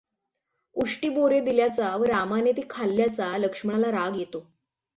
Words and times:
उष्टी 0.75 1.09
बोरे 1.09 1.39
दिल्ल्याचा 1.39 1.95
व 1.95 2.03
रामाने 2.03 2.51
ती 2.51 2.61
खाल्याचा 2.69 3.37
लक्ष्मणाला 3.37 3.91
राग 3.91 4.15
येतो. 4.15 4.45